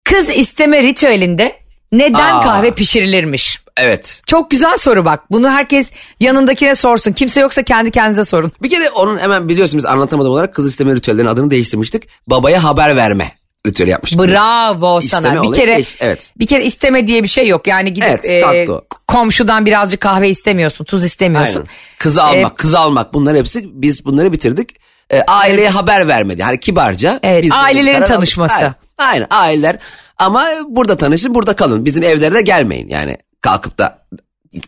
[0.04, 1.63] Kız isteme ritüelinde
[1.98, 2.40] neden Aa.
[2.40, 3.64] kahve pişirilirmiş?
[3.76, 4.22] Evet.
[4.26, 5.20] Çok güzel soru bak.
[5.30, 7.12] Bunu herkes yanındakine sorsun.
[7.12, 8.52] Kimse yoksa kendi kendinize sorun.
[8.62, 12.08] Bir kere onun hemen biliyorsunuz anlatamadım olarak kız isteme ritüellerinin adını değiştirmiştik.
[12.26, 13.32] Babaya haber verme
[13.66, 14.20] ritüeli yapmıştık.
[14.20, 15.34] Bravo İsteme sana.
[15.42, 16.32] Bir olayı kere değiş- evet.
[16.38, 17.66] bir kere isteme diye bir şey yok.
[17.66, 18.66] Yani gidip Evet, e,
[19.06, 21.54] komşudan birazcık kahve istemiyorsun, tuz istemiyorsun.
[21.54, 21.66] Aynen.
[21.98, 24.76] Kızı almak, Ee, kızı almak bunlar hepsi biz bunları bitirdik.
[25.10, 26.42] Ee, aileye haber vermedi.
[26.42, 27.20] Hani kibarca.
[27.22, 28.83] Evet, ailelerin karar aldık.
[28.98, 29.78] Aynen, aileler
[30.18, 31.84] ama burada tanışın burada kalın.
[31.84, 32.88] Bizim evlere de gelmeyin.
[32.88, 34.06] Yani kalkıp da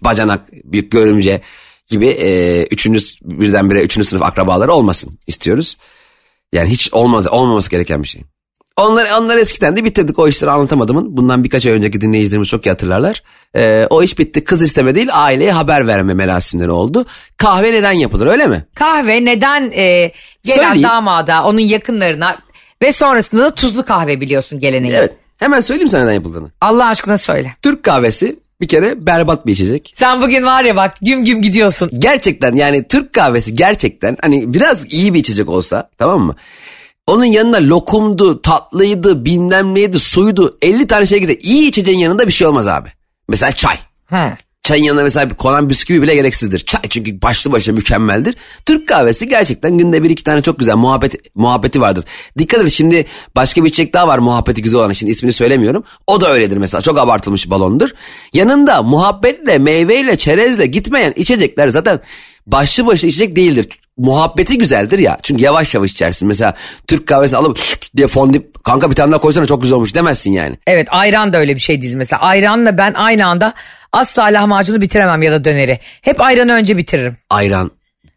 [0.01, 1.41] bacanak, büyük görümce
[1.87, 5.77] gibi e, üçüncü birdenbire üçüncü sınıf akrabaları olmasın istiyoruz.
[6.53, 8.23] Yani hiç olmaz, olmaması gereken bir şey.
[8.77, 11.17] Onlar, onlar eskiden de bitirdik o işleri anlatamadımın.
[11.17, 13.23] Bundan birkaç ay önceki dinleyicilerimiz çok iyi hatırlarlar.
[13.57, 14.45] Ee, o iş bitti.
[14.45, 17.07] Kız isteme değil aileye haber verme merasimleri oldu.
[17.37, 18.65] Kahve neden yapılır öyle mi?
[18.75, 20.13] Kahve neden e,
[20.45, 20.83] gelen Söyleyeyim.
[20.83, 22.39] damada, onun yakınlarına
[22.83, 24.95] ve sonrasında da tuzlu kahve biliyorsun geleneği.
[24.95, 25.13] Evet.
[25.37, 26.51] Hemen söyleyeyim sana neden yapıldığını.
[26.61, 27.53] Allah aşkına söyle.
[27.63, 29.93] Türk kahvesi bir kere berbat bir içecek.
[29.97, 31.91] Sen bugün var ya bak güm güm gidiyorsun.
[31.99, 36.37] Gerçekten yani Türk kahvesi gerçekten hani biraz iyi bir içecek olsa tamam mı?
[37.07, 40.59] Onun yanına lokumdu, tatlıydı, bilmem neydi, suydu.
[40.63, 41.37] 50 tane şey gider.
[41.41, 42.89] İyi içeceğin yanında bir şey olmaz abi.
[43.29, 43.77] Mesela çay.
[44.07, 44.37] Ha.
[44.67, 46.59] Çayın yanına mesela konan bisküvi bile gereksizdir.
[46.59, 48.35] Çay çünkü başlı başına mükemmeldir.
[48.65, 52.05] Türk kahvesi gerçekten günde bir iki tane çok güzel muhabbet, muhabbeti vardır.
[52.39, 54.93] Dikkat edin şimdi başka bir içecek daha var muhabbeti güzel olan.
[54.93, 55.85] Şimdi ismini söylemiyorum.
[56.07, 57.89] O da öyledir mesela çok abartılmış balondur.
[58.33, 62.01] Yanında muhabbetle, meyveyle, çerezle gitmeyen içecekler zaten
[62.47, 63.69] başlı başına içecek değildir.
[63.97, 65.19] Muhabbeti güzeldir ya.
[65.23, 66.29] Çünkü yavaş yavaş içersin.
[66.29, 66.55] Mesela
[66.87, 67.59] Türk kahvesi alıp
[67.97, 70.59] diye fondip kanka bir tane daha koysana çok güzel olmuş demezsin yani.
[70.67, 72.23] Evet ayran da öyle bir şey değil mesela.
[72.23, 73.55] Ayranla ben aynı anda
[73.97, 75.79] asla lahmacunu bitiremem ya da döneri.
[76.03, 77.17] Hep ayranı önce bitiririm.
[77.31, 77.71] Ayran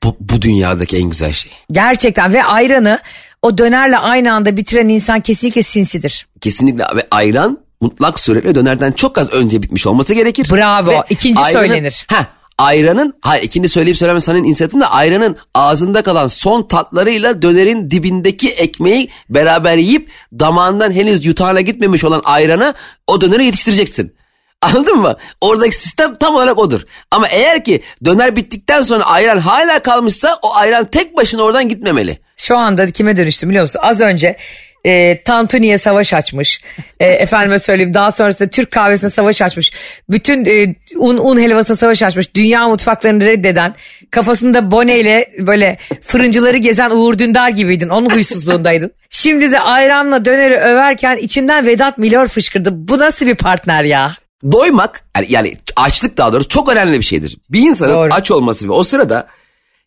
[0.03, 1.51] bu, bu dünyadaki en güzel şey.
[1.71, 2.99] Gerçekten ve ayranı
[3.41, 6.27] o dönerle aynı anda bitiren insan kesinlikle sinsidir.
[6.41, 10.47] Kesinlikle ve ayran mutlak suretle dönerden çok az önce bitmiş olması gerekir.
[10.51, 10.91] Bravo.
[10.91, 12.05] Ve İkinci söylenir.
[12.09, 12.25] Heh,
[12.57, 18.49] ayranın, hayır ikinci söyleyip söylemem senin inisiyatifin de ayranın ağzında kalan son tatlarıyla dönerin dibindeki
[18.49, 22.73] ekmeği beraber yiyip damağından henüz yutağına gitmemiş olan ayrana
[23.07, 24.18] o döneri yetiştireceksin.
[24.61, 25.15] Anladın mı?
[25.41, 26.81] Oradaki sistem tam olarak odur.
[27.11, 32.17] Ama eğer ki döner bittikten sonra ayran hala kalmışsa o ayran tek başına oradan gitmemeli.
[32.37, 33.79] Şu anda kime dönüştüm biliyor musun?
[33.83, 34.37] Az önce
[34.85, 36.61] e, Tantuni'ye savaş açmış.
[36.99, 39.71] E, efendime söyleyeyim daha sonrasında Türk kahvesine savaş açmış.
[40.09, 42.35] Bütün e, un, un helvasına savaş açmış.
[42.35, 43.75] Dünya mutfaklarını reddeden
[44.11, 47.89] kafasında boneyle böyle fırıncıları gezen Uğur Dündar gibiydin.
[47.89, 48.91] Onun huysuzluğundaydın.
[49.09, 52.87] Şimdi de ayranla döneri överken içinden Vedat Milor fışkırdı.
[52.87, 54.15] Bu nasıl bir partner ya?
[54.51, 57.37] Doymak yani- açlık daha doğrusu çok önemli bir şeydir.
[57.49, 58.13] Bir insanın Doğru.
[58.13, 59.27] aç olması ve o sırada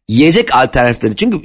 [0.08, 1.40] yiyecek alternatifleri çünkü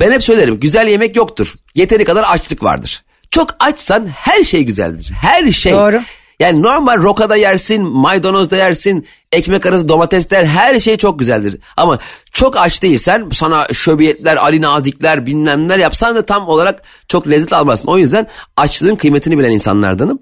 [0.00, 1.54] ben hep söylerim güzel yemek yoktur.
[1.74, 3.02] Yeteri kadar açlık vardır.
[3.30, 5.12] Çok açsan her şey güzeldir.
[5.20, 5.72] Her şey.
[5.72, 6.00] Doğru.
[6.40, 11.60] Yani normal rokada yersin, maydanoz da yersin, ekmek arası domates der her şey çok güzeldir.
[11.76, 11.98] Ama
[12.32, 17.52] çok aç değilsen sana şöbiyetler, Ali Nazikler bilmem neler yapsan da tam olarak çok lezzet
[17.52, 17.88] almazsın.
[17.88, 20.18] O yüzden açlığın kıymetini bilen insanlardanım.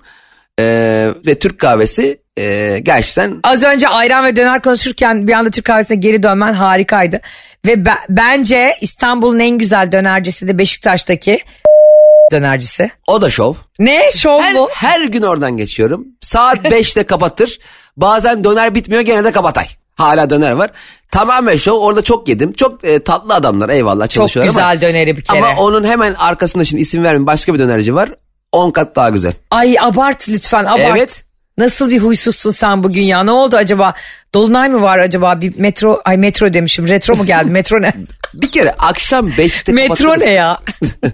[0.61, 5.65] Ee, ve Türk kahvesi e, gerçekten Az önce ayran ve döner konuşurken bir anda Türk
[5.65, 7.21] kahvesine geri dönmen harikaydı.
[7.67, 11.39] Ve be- bence İstanbul'un en güzel dönercisi de Beşiktaş'taki
[12.33, 12.91] dönercisi.
[13.07, 13.55] o da şov.
[13.79, 14.69] Ne şov Her, bu?
[14.75, 16.07] her gün oradan geçiyorum.
[16.21, 17.59] Saat 5'te kapatır.
[17.97, 19.67] Bazen döner bitmiyor gene de kapatay.
[19.95, 20.71] Hala döner var.
[21.11, 21.75] Tamamen şov.
[21.81, 22.53] Orada çok yedim.
[22.53, 24.53] Çok e, tatlı adamlar eyvallah Çok çalışıyor ama.
[24.53, 25.39] güzel döneri bir kere.
[25.39, 28.11] Ama onun hemen arkasında şimdi isim vermeyeyim başka bir dönerci var.
[28.53, 29.33] 10 kat daha güzel.
[29.51, 30.99] Ay abart lütfen abart.
[30.99, 31.25] Evet.
[31.59, 33.23] Nasıl bir huysuzsun sen bugün ya?
[33.23, 33.95] Ne oldu acaba?
[34.35, 35.41] Dolunay mı var acaba?
[35.41, 36.89] Bir metro, ay metro demişim.
[36.89, 37.51] Retro mu geldi?
[37.51, 37.95] Metro ne?
[38.35, 40.59] Bir kere akşam 5'te metro ne ya?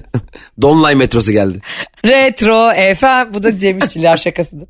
[0.63, 1.61] Dolunay metrosu geldi.
[2.05, 3.35] Retro efendim.
[3.35, 4.69] Bu da Cem İşçiler şakasıdır.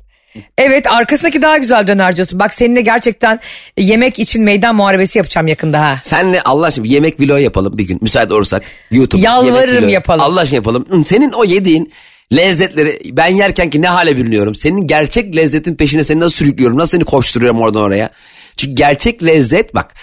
[0.57, 2.39] Evet arkasındaki daha güzel dönerci olsun.
[2.39, 3.39] Bak seninle gerçekten
[3.77, 5.99] yemek için meydan muharebesi yapacağım yakında ha.
[6.03, 7.97] Senle Allah aşkına yemek vlogu yapalım bir gün.
[8.01, 9.21] Müsait olursak YouTube.
[9.21, 10.21] Yalvarırım yapalım.
[10.21, 11.05] Allah aşkına yapalım.
[11.05, 11.93] Senin o yediğin
[12.35, 14.55] lezzetleri ben yerken ki ne hale bürünüyorum.
[14.55, 16.77] Senin gerçek lezzetin peşine seni nasıl sürüklüyorum.
[16.77, 18.09] Nasıl seni koşturuyorum oradan oraya.
[18.57, 19.93] Çünkü gerçek lezzet bak.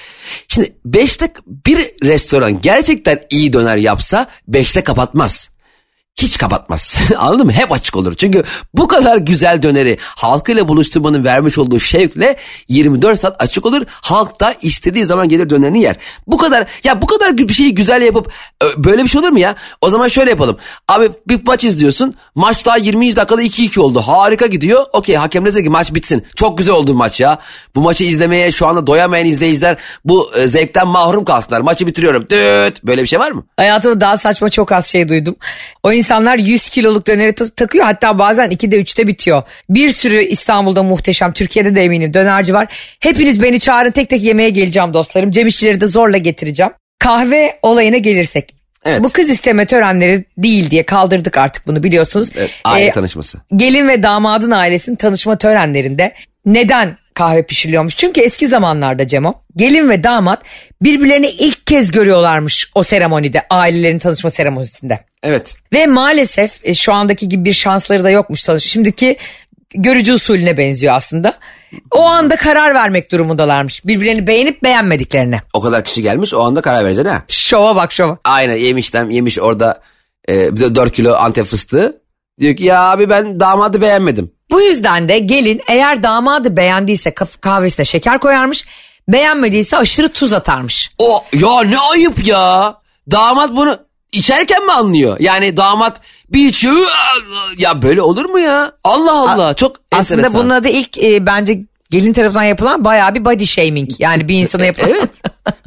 [0.48, 1.32] Şimdi beşte
[1.66, 5.53] bir restoran gerçekten iyi döner yapsa beşte kapatmaz.
[6.16, 6.98] Hiç kapatmaz.
[7.16, 7.52] Anladın mı?
[7.52, 8.14] Hep açık olur.
[8.14, 12.36] Çünkü bu kadar güzel döneri halkıyla buluşturmanın vermiş olduğu şevkle
[12.68, 13.82] 24 saat açık olur.
[13.88, 15.96] Halk da istediği zaman gelir dönerini yer.
[16.26, 19.38] Bu kadar ya bu kadar bir şeyi güzel yapıp ö, böyle bir şey olur mu
[19.38, 19.56] ya?
[19.80, 20.56] O zaman şöyle yapalım.
[20.88, 22.14] Abi bir maç izliyorsun.
[22.34, 23.16] Maç daha 20.
[23.16, 24.00] dakikada 2-2 oldu.
[24.00, 24.84] Harika gidiyor.
[24.92, 26.24] Okey hakem ki maç bitsin.
[26.36, 27.38] Çok güzel oldu maç ya.
[27.74, 31.60] Bu maçı izlemeye şu anda doyamayan izleyiciler bu e, zevkten mahrum kalsınlar.
[31.60, 32.22] Maçı bitiriyorum.
[32.22, 32.84] Düt.
[32.84, 33.44] Böyle bir şey var mı?
[33.56, 35.36] Hayatımda daha saçma çok az şey duydum.
[35.82, 39.42] O insanlar 100 kiloluk döneri ta- takıyor hatta bazen 2'de 3'te bitiyor.
[39.68, 42.66] Bir sürü İstanbul'da muhteşem Türkiye'de de eminim dönerci var.
[43.00, 45.30] Hepiniz beni çağırın tek tek yemeğe geleceğim dostlarım.
[45.30, 46.72] Cem İşçileri de zorla getireceğim.
[46.98, 48.54] Kahve olayına gelirsek.
[48.84, 49.02] Evet.
[49.02, 52.28] Bu kız isteme törenleri değil diye kaldırdık artık bunu biliyorsunuz.
[52.36, 53.38] Evet, aile Ee, tanışması.
[53.56, 56.14] gelin ve damadın ailesinin tanışma törenlerinde
[56.46, 57.96] neden kahve pişiriliyormuş?
[57.96, 60.42] Çünkü eski zamanlarda Cemo gelin ve damat
[60.82, 65.00] birbirlerini ilk kez görüyorlarmış o seremonide ailelerin tanışma seremonisinde.
[65.22, 65.54] Evet.
[65.72, 68.64] Ve maalesef e, şu andaki gibi bir şansları da yokmuş tanış.
[68.64, 69.16] Şimdiki
[69.74, 71.38] görücü usulüne benziyor aslında.
[71.90, 73.86] O anda karar vermek durumundalarmış.
[73.86, 75.40] Birbirlerini beğenip beğenmediklerine.
[75.52, 77.22] O kadar kişi gelmiş o anda karar vereceksin ha.
[77.28, 78.18] Şova bak şova.
[78.24, 79.80] Aynen yemişten yemiş orada
[80.28, 82.03] e, bir de 4 kilo antep fıstığı.
[82.40, 84.30] Diyor ki ya abi ben damadı beğenmedim.
[84.50, 88.64] Bu yüzden de gelin eğer damadı beğendiyse kahvesine şeker koyarmış.
[89.08, 90.90] Beğenmediyse aşırı tuz atarmış.
[90.98, 92.74] O ya ne ayıp ya.
[93.10, 93.78] Damat bunu
[94.12, 95.16] içerken mi anlıyor?
[95.20, 96.86] Yani damat bir içiyor
[97.58, 98.72] ya böyle olur mu ya?
[98.84, 100.40] Allah Allah çok Aslında enteresan.
[100.40, 103.90] bunun adı ilk e, bence gelin tarafından yapılan bayağı bir body shaming.
[103.98, 104.90] Yani bir insana yapılan.
[104.90, 105.10] Evet.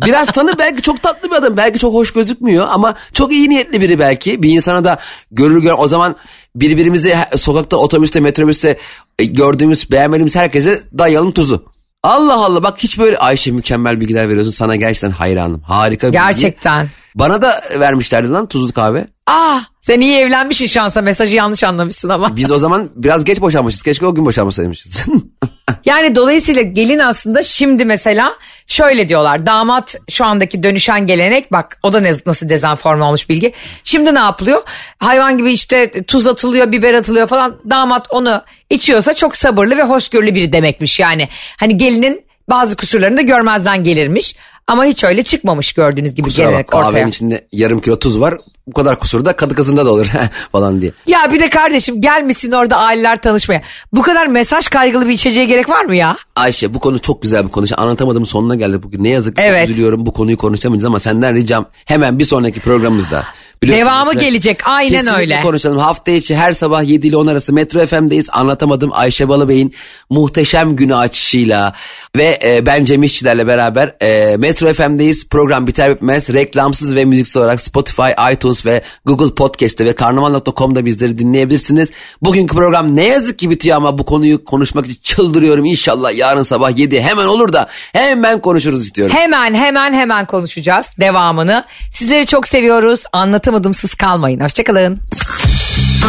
[0.05, 1.57] Biraz tanı belki çok tatlı bir adam.
[1.57, 4.43] Belki çok hoş gözükmüyor ama çok iyi niyetli biri belki.
[4.43, 4.99] Bir insana da
[5.31, 6.15] görür gör o zaman
[6.61, 8.77] birbirimizi sokakta otobüste metrobüste
[9.19, 11.65] e, gördüğümüz beğenmediğimiz herkese dayayalım tuzu.
[12.03, 14.51] Allah Allah bak hiç böyle Ayşe mükemmel bilgiler veriyorsun.
[14.51, 15.61] Sana gerçekten hayranım.
[15.61, 16.23] Harika bir bilgi.
[16.23, 16.87] Gerçekten.
[17.15, 19.07] Bana da vermişlerdi lan tuzlu kahve.
[19.27, 22.35] Ah sen iyi evlenmişsin şansa mesajı yanlış anlamışsın ama.
[22.35, 23.83] Biz o zaman biraz geç boşanmışız.
[23.83, 25.05] Keşke o gün boşanmasaymışız.
[25.85, 28.33] Yani dolayısıyla gelin aslında şimdi mesela
[28.67, 29.45] şöyle diyorlar.
[29.45, 33.53] Damat şu andaki dönüşen gelenek bak o da ne, nasıl dezenforme olmuş bilgi.
[33.83, 34.63] Şimdi ne yapılıyor?
[34.99, 37.59] Hayvan gibi işte tuz atılıyor, biber atılıyor falan.
[37.69, 41.27] Damat onu içiyorsa çok sabırlı ve hoşgörülü biri demekmiş yani.
[41.59, 44.35] Hani gelinin bazı kusurlarını da görmezden gelirmiş.
[44.67, 47.07] Ama hiç öyle çıkmamış gördüğünüz gibi Kusura bak gelenek kahvenin ortaya.
[47.07, 48.37] içinde yarım kilo tuz var.
[48.67, 50.07] Bu kadar kusur da kadı kızında da olur
[50.51, 50.91] falan diye.
[51.07, 53.61] Ya bir de kardeşim gelmişsin orada aileler tanışmaya.
[53.93, 56.17] Bu kadar mesaj kaygılı bir içeceğe gerek var mı ya?
[56.35, 57.67] Ayşe bu konu çok güzel bir konu.
[57.67, 59.03] Şimdi Anlatamadığım sonuna geldik bugün.
[59.03, 59.69] Ne yazık ki Evet.
[59.69, 63.23] üzülüyorum bu konuyu konuşamayacağız ama senden ricam hemen bir sonraki programımızda
[63.63, 65.41] Devamı gelecek, aynen kesinlikle öyle.
[65.41, 65.77] konuşalım.
[65.77, 68.29] Hafta içi her sabah 7 ile 10 arası Metro FM'deyiz.
[68.31, 69.73] Anlatamadım Ayşe Balıbey'in
[70.09, 71.73] muhteşem günü açışıyla
[72.15, 75.29] ve e, ben Cem İşçilerle beraber e, Metro FM'deyiz.
[75.29, 81.17] Program biter bitmez reklamsız ve müziksiz olarak Spotify, iTunes ve Google Podcast'te ve karnaval.com'da bizleri
[81.17, 81.91] dinleyebilirsiniz.
[82.21, 85.65] Bugünkü program ne yazık ki bitiyor ama bu konuyu konuşmak için çıldırıyorum.
[85.65, 89.15] İnşallah yarın sabah 7 hemen olur da hemen konuşuruz istiyorum.
[89.15, 91.65] Hemen hemen hemen konuşacağız devamını.
[91.91, 92.99] Sizleri çok seviyoruz.
[93.47, 94.39] Anlatamadım siz kalmayın.
[94.39, 94.97] Hoşçakalın.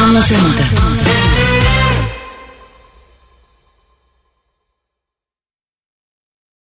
[0.04, 1.27] Anlatamadım.